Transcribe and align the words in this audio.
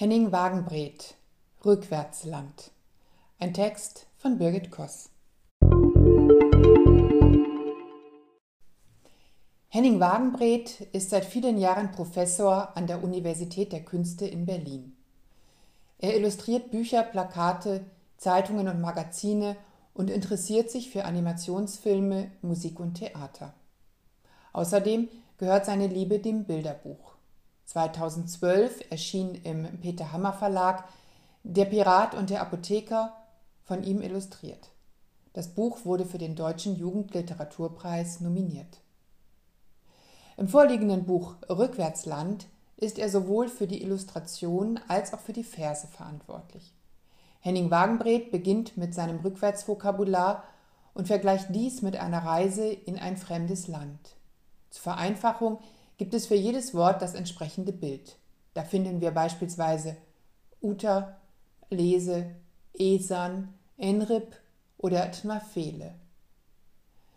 Henning 0.00 0.30
Wagenbredt 0.30 1.16
Rückwärtsland 1.64 2.70
Ein 3.40 3.52
Text 3.52 4.06
von 4.16 4.38
Birgit 4.38 4.70
Koss 4.70 5.10
Henning 9.66 9.98
Wagenbredt 9.98 10.82
ist 10.92 11.10
seit 11.10 11.24
vielen 11.24 11.58
Jahren 11.58 11.90
Professor 11.90 12.76
an 12.76 12.86
der 12.86 13.02
Universität 13.02 13.72
der 13.72 13.84
Künste 13.84 14.24
in 14.24 14.46
Berlin. 14.46 14.96
Er 15.98 16.16
illustriert 16.16 16.70
Bücher, 16.70 17.02
Plakate, 17.02 17.84
Zeitungen 18.18 18.68
und 18.68 18.80
Magazine 18.80 19.56
und 19.94 20.10
interessiert 20.10 20.70
sich 20.70 20.90
für 20.90 21.06
Animationsfilme, 21.06 22.30
Musik 22.40 22.78
und 22.78 22.94
Theater. 22.94 23.52
Außerdem 24.52 25.08
gehört 25.38 25.66
seine 25.66 25.88
Liebe 25.88 26.20
dem 26.20 26.44
Bilderbuch. 26.44 27.17
2012 27.68 28.90
erschien 28.90 29.34
im 29.44 29.80
Peter 29.82 30.10
Hammer 30.10 30.32
Verlag 30.32 30.88
Der 31.42 31.66
Pirat 31.66 32.14
und 32.14 32.30
der 32.30 32.40
Apotheker 32.40 33.12
von 33.62 33.84
ihm 33.84 34.00
illustriert. 34.00 34.70
Das 35.34 35.48
Buch 35.48 35.84
wurde 35.84 36.06
für 36.06 36.16
den 36.16 36.34
Deutschen 36.34 36.76
Jugendliteraturpreis 36.76 38.20
nominiert. 38.20 38.80
Im 40.38 40.48
vorliegenden 40.48 41.04
Buch 41.04 41.34
Rückwärtsland 41.50 42.46
ist 42.78 42.98
er 42.98 43.10
sowohl 43.10 43.48
für 43.48 43.66
die 43.66 43.82
Illustration 43.82 44.80
als 44.88 45.12
auch 45.12 45.20
für 45.20 45.34
die 45.34 45.44
Verse 45.44 45.86
verantwortlich. 45.88 46.72
Henning 47.40 47.70
Wagenbredt 47.70 48.30
beginnt 48.30 48.78
mit 48.78 48.94
seinem 48.94 49.18
Rückwärtsvokabular 49.18 50.42
und 50.94 51.06
vergleicht 51.06 51.54
dies 51.54 51.82
mit 51.82 51.98
einer 51.98 52.24
Reise 52.24 52.66
in 52.66 52.98
ein 52.98 53.18
fremdes 53.18 53.68
Land. 53.68 54.16
Zur 54.70 54.84
Vereinfachung 54.84 55.58
gibt 55.98 56.14
es 56.14 56.26
für 56.26 56.34
jedes 56.34 56.74
Wort 56.74 57.02
das 57.02 57.14
entsprechende 57.14 57.72
Bild. 57.72 58.16
Da 58.54 58.62
finden 58.64 59.00
wir 59.00 59.10
beispielsweise 59.10 59.96
Uta, 60.62 61.16
Lese, 61.70 62.34
Esan, 62.74 63.52
Enrip 63.76 64.34
oder 64.78 65.10
Tmafele. 65.10 65.94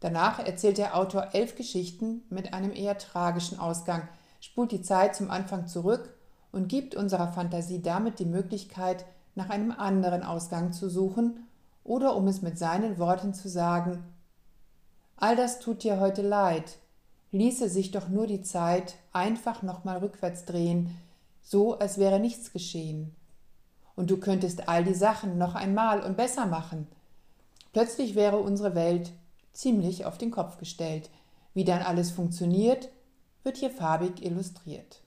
Danach 0.00 0.40
erzählt 0.40 0.78
der 0.78 0.96
Autor 0.96 1.28
elf 1.32 1.54
Geschichten 1.54 2.22
mit 2.28 2.52
einem 2.52 2.72
eher 2.72 2.98
tragischen 2.98 3.60
Ausgang, 3.60 4.08
spult 4.40 4.72
die 4.72 4.82
Zeit 4.82 5.14
zum 5.14 5.30
Anfang 5.30 5.68
zurück 5.68 6.12
und 6.50 6.68
gibt 6.68 6.96
unserer 6.96 7.28
Fantasie 7.32 7.80
damit 7.80 8.18
die 8.18 8.26
Möglichkeit, 8.26 9.04
nach 9.34 9.48
einem 9.48 9.70
anderen 9.70 10.22
Ausgang 10.22 10.72
zu 10.72 10.90
suchen 10.90 11.46
oder 11.84 12.16
um 12.16 12.26
es 12.26 12.42
mit 12.42 12.58
seinen 12.58 12.98
Worten 12.98 13.32
zu 13.32 13.48
sagen, 13.48 14.04
All 15.16 15.36
das 15.36 15.60
tut 15.60 15.84
dir 15.84 16.00
heute 16.00 16.22
leid, 16.22 16.78
ließe 17.32 17.68
sich 17.68 17.90
doch 17.90 18.08
nur 18.08 18.26
die 18.26 18.42
Zeit 18.42 18.94
einfach 19.12 19.62
nochmal 19.62 19.98
rückwärts 19.98 20.44
drehen, 20.44 20.96
so 21.42 21.78
als 21.78 21.98
wäre 21.98 22.20
nichts 22.20 22.52
geschehen. 22.52 23.16
Und 23.96 24.10
du 24.10 24.18
könntest 24.18 24.68
all 24.68 24.84
die 24.84 24.94
Sachen 24.94 25.38
noch 25.38 25.54
einmal 25.54 26.02
und 26.02 26.16
besser 26.16 26.46
machen. 26.46 26.86
Plötzlich 27.72 28.14
wäre 28.14 28.38
unsere 28.38 28.74
Welt 28.74 29.12
ziemlich 29.52 30.04
auf 30.04 30.18
den 30.18 30.30
Kopf 30.30 30.58
gestellt. 30.58 31.10
Wie 31.54 31.64
dann 31.64 31.82
alles 31.82 32.10
funktioniert, 32.10 32.90
wird 33.42 33.56
hier 33.56 33.70
farbig 33.70 34.24
illustriert. 34.24 35.00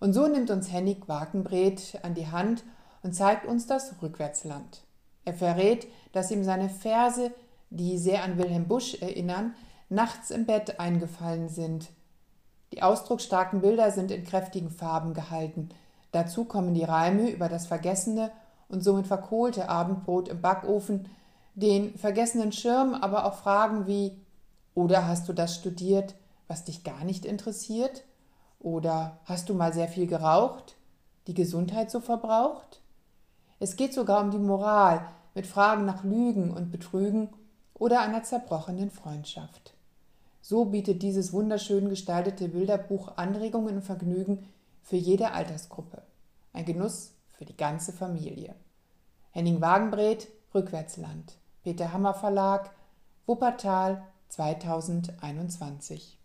Und 0.00 0.12
so 0.12 0.26
nimmt 0.26 0.50
uns 0.50 0.72
Hennig 0.72 1.08
Wakenbret 1.08 1.98
an 2.02 2.14
die 2.14 2.28
Hand 2.28 2.64
und 3.02 3.14
zeigt 3.14 3.46
uns 3.46 3.66
das 3.66 3.94
Rückwärtsland. 4.02 4.82
Er 5.24 5.34
verrät, 5.34 5.86
dass 6.12 6.30
ihm 6.30 6.44
seine 6.44 6.68
Verse, 6.68 7.32
die 7.70 7.98
sehr 7.98 8.22
an 8.22 8.38
Wilhelm 8.38 8.66
Busch 8.66 8.94
erinnern, 9.00 9.54
nachts 9.88 10.30
im 10.30 10.46
Bett 10.46 10.80
eingefallen 10.80 11.48
sind. 11.48 11.88
Die 12.72 12.82
ausdrucksstarken 12.82 13.60
Bilder 13.60 13.90
sind 13.90 14.10
in 14.10 14.24
kräftigen 14.24 14.70
Farben 14.70 15.14
gehalten. 15.14 15.70
Dazu 16.12 16.44
kommen 16.44 16.74
die 16.74 16.84
Reime 16.84 17.30
über 17.30 17.48
das 17.48 17.66
vergessene 17.66 18.30
und 18.68 18.84
somit 18.84 19.06
verkohlte 19.06 19.68
Abendbrot 19.68 20.28
im 20.28 20.40
Backofen, 20.40 21.08
den 21.54 21.96
vergessenen 21.98 22.52
Schirm, 22.52 22.94
aber 22.94 23.24
auch 23.24 23.34
Fragen 23.34 23.86
wie 23.86 24.16
Oder 24.74 25.08
hast 25.08 25.28
du 25.28 25.32
das 25.32 25.56
studiert, 25.56 26.14
was 26.46 26.64
dich 26.64 26.84
gar 26.84 27.04
nicht 27.04 27.24
interessiert? 27.24 28.04
Oder 28.60 29.18
hast 29.24 29.48
du 29.48 29.54
mal 29.54 29.72
sehr 29.72 29.88
viel 29.88 30.06
geraucht, 30.06 30.76
die 31.26 31.34
Gesundheit 31.34 31.90
so 31.90 32.00
verbraucht? 32.00 32.80
Es 33.58 33.76
geht 33.76 33.92
sogar 33.92 34.22
um 34.22 34.30
die 34.30 34.38
Moral 34.38 35.08
mit 35.34 35.46
Fragen 35.46 35.84
nach 35.84 36.04
Lügen 36.04 36.52
und 36.52 36.70
Betrügen 36.70 37.30
oder 37.74 38.00
einer 38.00 38.22
zerbrochenen 38.22 38.90
Freundschaft. 38.90 39.74
So 40.50 40.64
bietet 40.64 41.02
dieses 41.02 41.34
wunderschön 41.34 41.90
gestaltete 41.90 42.48
Bilderbuch 42.48 43.18
Anregungen 43.18 43.74
und 43.76 43.82
Vergnügen 43.82 44.48
für 44.80 44.96
jede 44.96 45.32
Altersgruppe. 45.32 46.00
Ein 46.54 46.64
Genuss 46.64 47.12
für 47.36 47.44
die 47.44 47.54
ganze 47.54 47.92
Familie. 47.92 48.54
Henning 49.32 49.60
Wagenbret, 49.60 50.28
Rückwärtsland. 50.54 51.34
Peter 51.64 51.92
Hammer 51.92 52.14
Verlag, 52.14 52.70
Wuppertal 53.26 54.02
2021. 54.30 56.18